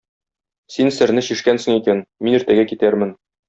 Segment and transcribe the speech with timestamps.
[0.75, 3.17] Син серне чишкәнсең икән, мин иртәгә китәрмен.